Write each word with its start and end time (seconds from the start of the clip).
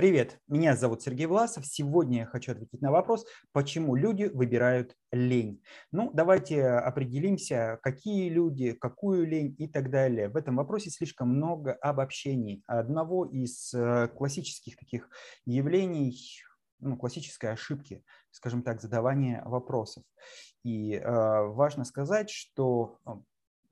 Привет, 0.00 0.38
меня 0.48 0.76
зовут 0.76 1.02
Сергей 1.02 1.26
Власов. 1.26 1.66
Сегодня 1.66 2.20
я 2.20 2.24
хочу 2.24 2.52
ответить 2.52 2.80
на 2.80 2.90
вопрос, 2.90 3.26
почему 3.52 3.94
люди 3.94 4.30
выбирают 4.32 4.96
лень. 5.12 5.62
Ну, 5.92 6.10
давайте 6.14 6.66
определимся, 6.68 7.78
какие 7.82 8.30
люди, 8.30 8.72
какую 8.72 9.26
лень 9.26 9.54
и 9.58 9.68
так 9.68 9.90
далее. 9.90 10.30
В 10.30 10.36
этом 10.36 10.56
вопросе 10.56 10.88
слишком 10.88 11.28
много 11.28 11.74
обобщений. 11.74 12.64
Одного 12.66 13.26
из 13.26 13.74
э, 13.74 14.08
классических 14.08 14.78
таких 14.78 15.10
явлений, 15.44 16.16
ну, 16.78 16.96
классической 16.96 17.52
ошибки, 17.52 18.02
скажем 18.30 18.62
так, 18.62 18.80
задавания 18.80 19.42
вопросов. 19.44 20.02
И 20.64 20.94
э, 20.94 21.02
важно 21.04 21.84
сказать, 21.84 22.30
что 22.30 23.00
э, 23.04 23.10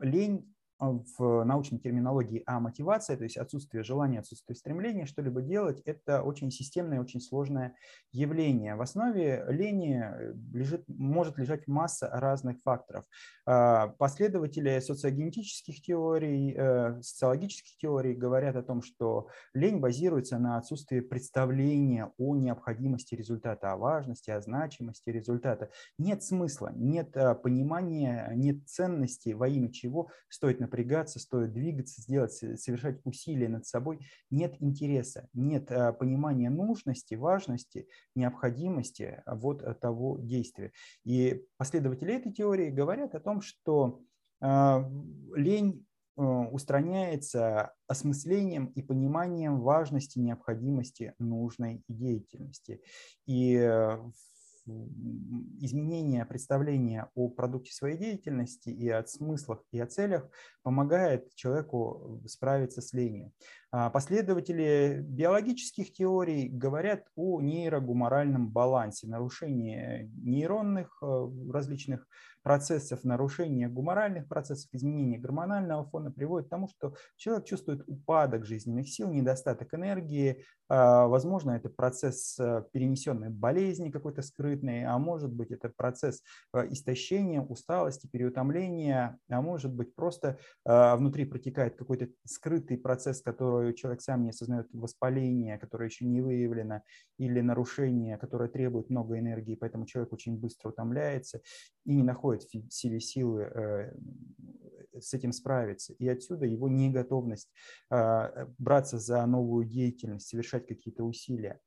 лень 0.00 0.54
в 0.78 1.44
научной 1.44 1.78
терминологии 1.78 2.42
а 2.46 2.60
мотивация, 2.60 3.16
то 3.16 3.24
есть 3.24 3.36
отсутствие 3.36 3.82
желания, 3.82 4.20
отсутствие 4.20 4.56
стремления 4.56 5.06
что-либо 5.06 5.42
делать, 5.42 5.80
это 5.84 6.22
очень 6.22 6.50
системное, 6.50 7.00
очень 7.00 7.20
сложное 7.20 7.74
явление. 8.12 8.76
В 8.76 8.82
основе 8.82 9.44
лени 9.48 10.04
лежит, 10.52 10.84
может 10.88 11.38
лежать 11.38 11.66
масса 11.66 12.08
разных 12.12 12.60
факторов. 12.62 13.04
А, 13.46 13.88
последователи 13.88 14.78
социогенетических 14.80 15.82
теорий, 15.82 16.54
э, 16.56 17.00
социологических 17.02 17.76
теорий 17.78 18.14
говорят 18.14 18.56
о 18.56 18.62
том, 18.62 18.82
что 18.82 19.28
лень 19.54 19.78
базируется 19.78 20.38
на 20.38 20.58
отсутствии 20.58 21.00
представления 21.00 22.12
о 22.18 22.36
необходимости 22.36 23.14
результата, 23.14 23.72
о 23.72 23.76
важности, 23.76 24.30
о 24.30 24.40
значимости 24.40 25.10
результата. 25.10 25.70
Нет 25.98 26.22
смысла, 26.22 26.72
нет 26.74 27.16
э, 27.16 27.34
понимания, 27.34 28.30
нет 28.34 28.68
ценности, 28.68 29.30
во 29.30 29.48
имя 29.48 29.72
чего 29.72 30.10
стоит 30.28 30.60
напрягаться, 30.68 31.18
стоит 31.18 31.52
двигаться, 31.52 32.02
сделать, 32.02 32.32
совершать 32.32 33.00
усилия 33.04 33.48
над 33.48 33.66
собой. 33.66 34.00
Нет 34.30 34.56
интереса, 34.60 35.28
нет 35.32 35.72
а, 35.72 35.92
понимания 35.92 36.50
нужности, 36.50 37.14
важности, 37.14 37.88
необходимости 38.14 39.22
а, 39.24 39.34
вот 39.34 39.62
того 39.80 40.18
действия. 40.20 40.72
И 41.04 41.44
последователи 41.56 42.14
этой 42.14 42.32
теории 42.32 42.70
говорят 42.70 43.14
о 43.14 43.20
том, 43.20 43.40
что 43.40 44.02
а, 44.40 44.88
лень 45.34 45.84
устраняется 46.16 47.74
осмыслением 47.86 48.66
и 48.74 48.82
пониманием 48.82 49.60
важности, 49.60 50.18
необходимости 50.18 51.14
нужной 51.20 51.84
деятельности. 51.86 52.82
И 53.24 53.54
изменение 55.60 56.24
представления 56.24 57.10
о 57.14 57.28
продукте 57.28 57.72
своей 57.72 57.96
деятельности 57.96 58.68
и 58.68 58.88
о 58.88 59.04
смыслах 59.04 59.64
и 59.72 59.80
о 59.80 59.86
целях 59.86 60.28
помогает 60.62 61.34
человеку 61.34 62.22
справиться 62.26 62.80
с 62.80 62.92
ленью. 62.92 63.32
А 63.70 63.90
последователи 63.90 65.04
биологических 65.06 65.92
теорий 65.92 66.48
говорят 66.48 67.04
о 67.16 67.42
нейрогуморальном 67.42 68.48
балансе, 68.48 69.06
нарушении 69.06 70.10
нейронных 70.24 70.96
э, 71.02 71.28
различных 71.52 72.06
процессов, 72.42 73.04
нарушение 73.04 73.68
гуморальных 73.68 74.26
процессов, 74.26 74.70
изменение 74.72 75.18
гормонального 75.18 75.84
фона 75.84 76.10
приводит 76.10 76.46
к 76.46 76.50
тому, 76.50 76.68
что 76.68 76.94
человек 77.16 77.44
чувствует 77.44 77.84
упадок 77.86 78.46
жизненных 78.46 78.88
сил, 78.88 79.10
недостаток 79.10 79.74
энергии. 79.74 80.46
А, 80.70 81.06
возможно, 81.06 81.50
это 81.50 81.68
процесс 81.68 82.38
э, 82.38 82.64
перенесенной 82.72 83.28
болезни 83.28 83.90
какой-то 83.90 84.22
скрытной, 84.22 84.86
а 84.86 84.96
может 84.96 85.30
быть, 85.30 85.50
это 85.50 85.68
процесс 85.68 86.22
э, 86.54 86.68
истощения, 86.70 87.42
усталости, 87.42 88.06
переутомления, 88.06 89.18
а 89.28 89.42
может 89.42 89.74
быть, 89.74 89.94
просто 89.94 90.38
внутри 90.64 91.26
протекает 91.26 91.76
какой-то 91.76 92.08
скрытый 92.24 92.78
процесс, 92.78 93.20
который 93.20 93.57
человек 93.74 94.00
сам 94.00 94.24
не 94.24 94.30
осознает, 94.30 94.68
воспаление, 94.72 95.58
которое 95.58 95.86
еще 95.86 96.04
не 96.04 96.20
выявлено, 96.20 96.82
или 97.18 97.40
нарушение, 97.40 98.18
которое 98.18 98.48
требует 98.48 98.90
много 98.90 99.18
энергии, 99.18 99.54
поэтому 99.54 99.86
человек 99.86 100.12
очень 100.12 100.36
быстро 100.36 100.70
утомляется 100.70 101.40
и 101.84 101.94
не 101.94 102.02
находит 102.02 102.44
в 102.44 102.70
себе 102.70 103.00
силы 103.00 103.42
э, 103.42 103.92
с 105.00 105.14
этим 105.14 105.32
справиться. 105.32 105.94
И 105.98 106.08
отсюда 106.08 106.46
его 106.46 106.68
неготовность 106.68 107.48
а, 107.90 108.48
браться 108.58 108.98
за 108.98 109.24
новую 109.26 109.64
деятельность, 109.64 110.28
совершать 110.28 110.66
какие-то 110.66 111.04
усилия. 111.04 111.60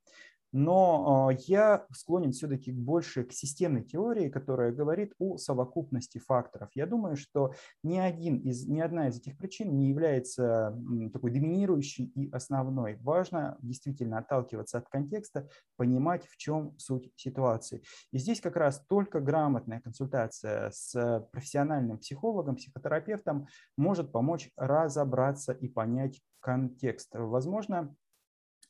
Но 0.52 1.28
а, 1.28 1.32
я 1.46 1.86
склонен 1.92 2.32
все-таки 2.32 2.72
больше 2.72 3.24
к 3.24 3.32
системной 3.32 3.82
теории, 3.82 4.28
которая 4.28 4.70
говорит 4.70 5.14
о 5.18 5.38
совокупности 5.38 6.18
факторов. 6.18 6.68
Я 6.74 6.86
думаю, 6.86 7.16
что 7.16 7.54
ни, 7.82 7.98
один 7.98 8.36
из, 8.38 8.66
ни 8.66 8.80
одна 8.80 9.08
из 9.08 9.16
этих 9.16 9.38
причин 9.38 9.76
не 9.76 9.88
является 9.88 10.78
такой 11.12 11.30
доминирующей 11.30 12.04
и 12.04 12.30
основной. 12.30 12.98
Важно 13.00 13.56
действительно 13.60 14.18
отталкиваться 14.18 14.78
от 14.78 14.88
контекста, 14.88 15.48
понимать, 15.76 16.26
в 16.26 16.36
чем 16.36 16.78
суть 16.78 17.10
ситуации. 17.16 17.82
И 18.12 18.18
здесь 18.18 18.40
как 18.40 18.56
раз 18.56 18.84
только 18.88 19.20
грамотная 19.20 19.80
консультация 19.80 20.70
с 20.70 21.28
профессиональным 21.32 21.98
психологом, 21.98 22.56
психотерапевтом 22.56 23.46
может 23.76 24.12
помочь 24.12 24.50
разобраться 24.56 25.52
и 25.52 25.68
понять 25.68 26.20
контекст. 26.40 27.10
Возможно, 27.14 27.94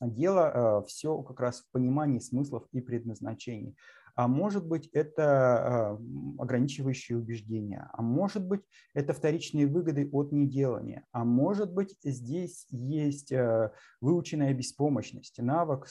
Дело 0.03 0.81
э, 0.83 0.87
все 0.89 1.23
как 1.23 1.39
раз 1.39 1.61
в 1.61 1.71
понимании 1.71 2.19
смыслов 2.19 2.65
и 2.73 2.81
предназначений. 2.81 3.77
А 4.15 4.29
может 4.29 4.67
быть, 4.67 4.89
это 4.89 5.99
э, 5.99 6.43
ограничивающие 6.43 7.17
убеждения, 7.17 7.89
а 7.93 8.03
может 8.03 8.47
быть, 8.47 8.61
это 8.93 9.15
вторичные 9.15 9.67
выгоды 9.67 10.09
от 10.13 10.33
неделания, 10.33 11.07
а 11.13 11.25
может 11.25 11.73
быть, 11.73 11.97
здесь 12.03 12.67
есть 12.71 13.33
э, 13.33 13.71
выученная 14.03 14.53
беспомощность, 14.53 15.39
навык 15.39 15.87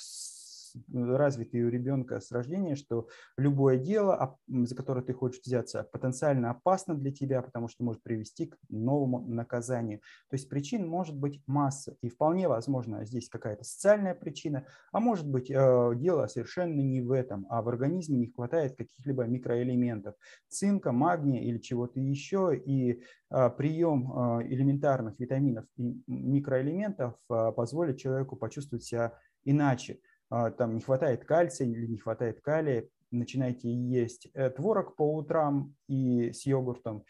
развитый 0.94 1.64
у 1.64 1.70
ребенка 1.70 2.20
с 2.20 2.32
рождения, 2.32 2.76
что 2.76 3.08
любое 3.38 3.78
дело, 3.78 4.38
за 4.48 4.76
которое 4.76 5.02
ты 5.02 5.14
хочешь 5.14 5.42
взяться, 5.44 5.88
потенциально 5.92 6.52
опасно 6.52 6.96
для 6.96 7.12
тебя, 7.12 7.42
потому 7.42 7.68
что 7.68 7.84
может 7.84 8.04
привести 8.04 8.48
к 8.48 8.58
новому 8.70 9.20
наказанию. 9.28 10.00
То 10.30 10.36
есть 10.36 10.50
причин 10.50 10.88
может 10.88 11.16
быть 11.16 11.42
масса, 11.48 11.96
и 12.02 12.10
вполне 12.10 12.48
возможно 12.48 13.06
здесь 13.06 13.30
какая-то 13.30 13.64
социальная 13.64 14.16
причина, 14.16 14.66
а 14.92 15.00
может 15.00 15.28
быть 15.28 15.50
э, 15.50 15.92
дело 15.96 16.28
совершенно 16.28 16.82
не 16.82 17.02
в 17.02 17.12
этом, 17.12 17.46
а 17.50 17.62
в 17.62 17.70
организме 17.70 18.18
не 18.18 18.28
хватает 18.28 18.76
каких-либо 18.76 19.24
микроэлементов, 19.24 20.16
цинка, 20.48 20.92
магния 20.92 21.42
или 21.42 21.58
чего-то 21.58 22.00
еще, 22.00 22.56
и 22.56 23.02
э, 23.30 23.50
прием 23.58 24.12
э, 24.12 24.48
элементарных 24.48 25.20
витаминов 25.20 25.66
и 25.78 26.02
микроэлементов 26.08 27.16
позволит 27.28 27.98
человеку 27.98 28.36
почувствовать 28.36 28.84
себя 28.84 29.14
иначе. 29.44 30.00
А, 30.32 30.50
там 30.50 30.76
не 30.76 30.82
хватает 30.82 31.26
кальция 31.26 31.68
или 31.68 31.86
не 31.86 31.98
хватает 31.98 32.40
калия, 32.42 32.88
начинайте 33.12 33.70
есть 33.70 34.30
э, 34.34 34.50
творог 34.50 34.96
по 34.96 35.16
утрам 35.18 35.76
и 35.90 36.32
с 36.32 36.46
йогуртом, 36.46 37.04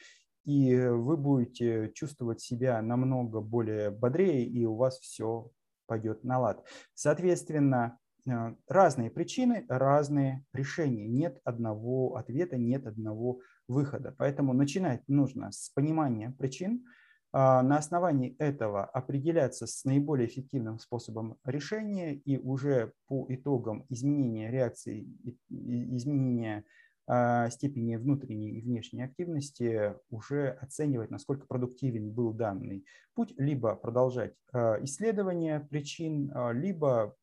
и 0.44 0.76
вы 0.76 1.18
будете 1.18 1.92
чувствовать 1.94 2.42
себя 2.42 2.82
намного 2.82 3.40
более 3.40 3.92
бодрее, 3.92 4.44
и 4.44 4.66
у 4.66 4.76
вас 4.76 4.98
все 4.98 5.52
пойдет 5.86 6.24
на 6.24 6.40
лад. 6.40 6.66
Соответственно, 6.96 8.00
э, 8.26 8.56
разные 8.68 9.12
причины, 9.12 9.66
разные 9.70 10.44
решения. 10.52 11.08
Нет 11.08 11.40
одного 11.44 12.16
ответа, 12.16 12.58
нет 12.58 12.88
одного 12.88 13.42
выхода. 13.68 14.16
Поэтому 14.18 14.54
начинать 14.54 15.08
нужно 15.08 15.52
с 15.52 15.70
понимания 15.70 16.34
причин, 16.40 16.86
на 17.34 17.78
основании 17.78 18.36
этого 18.40 18.84
определяться 18.84 19.66
с 19.66 19.86
наиболее 19.86 20.28
эффективным 20.28 20.80
способом 20.80 21.38
решения 21.46 22.14
и 22.14 22.38
уже 22.38 22.94
по 23.08 23.26
итогам 23.30 23.86
изменения 23.90 24.52
реакции, 24.52 25.08
изменения 25.50 26.66
а, 27.08 27.50
степени 27.50 27.98
внутренней 27.98 28.52
и 28.52 28.62
внешней 28.62 29.02
активности 29.02 29.96
уже 30.10 30.52
оценивать, 30.62 31.10
насколько 31.10 31.46
продуктивен 31.46 32.12
был 32.12 32.32
данный 32.32 32.86
путь, 33.16 33.34
либо 33.38 33.76
продолжать 33.76 34.34
а, 34.54 34.78
исследование 34.82 35.60
причин, 35.60 36.32
либо 36.54 37.18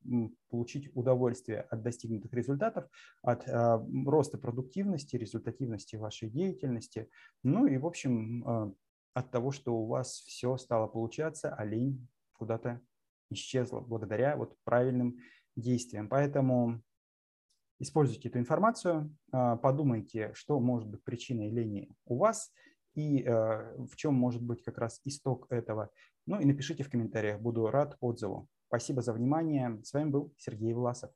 получить 0.50 0.90
удовольствие 0.94 1.60
от 1.60 1.82
достигнутых 1.82 2.32
результатов, 2.34 2.84
от 3.22 3.48
роста 4.06 4.36
продуктивности, 4.36 5.16
результативности 5.16 5.96
вашей 5.96 6.28
деятельности. 6.28 7.08
Ну 7.42 7.66
и, 7.66 7.78
в 7.78 7.86
общем, 7.86 8.74
от 9.14 9.30
того, 9.30 9.50
что 9.50 9.74
у 9.76 9.86
вас 9.86 10.22
все 10.26 10.56
стало 10.56 10.86
получаться, 10.86 11.54
а 11.54 11.64
лень 11.64 12.08
куда-то 12.34 12.80
исчезла 13.30 13.80
благодаря 13.80 14.36
вот 14.36 14.56
правильным 14.64 15.18
действиям. 15.56 16.08
Поэтому 16.08 16.82
используйте 17.78 18.28
эту 18.28 18.38
информацию, 18.38 19.14
а, 19.32 19.56
подумайте, 19.56 20.32
что 20.34 20.60
может 20.60 20.88
быть 20.88 21.02
причиной 21.04 21.50
лени 21.50 21.90
у 22.04 22.16
вас 22.16 22.52
и 22.94 23.22
а, 23.24 23.74
в 23.76 23.96
чем 23.96 24.14
может 24.14 24.42
быть 24.42 24.62
как 24.62 24.78
раз 24.78 25.00
исток 25.04 25.46
этого. 25.50 25.90
Ну 26.26 26.40
и 26.40 26.44
напишите 26.44 26.84
в 26.84 26.90
комментариях, 26.90 27.40
буду 27.40 27.68
рад 27.68 27.96
отзыву. 28.00 28.48
Спасибо 28.68 29.02
за 29.02 29.12
внимание. 29.12 29.80
С 29.82 29.92
вами 29.92 30.10
был 30.10 30.34
Сергей 30.36 30.74
Власов. 30.74 31.10